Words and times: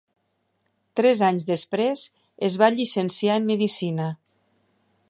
Tres 0.99 1.21
anys 1.27 1.45
després 1.51 2.07
es 2.49 2.57
va 2.63 2.71
llicenciar 2.79 3.39
en 3.43 3.47
medicina. 3.53 4.11